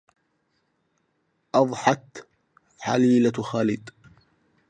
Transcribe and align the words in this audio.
أضحت 1.55 2.27
حليلة 2.79 3.31
خالد 3.41 3.89